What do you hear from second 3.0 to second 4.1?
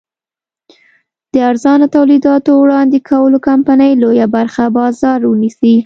کولو کمپنۍ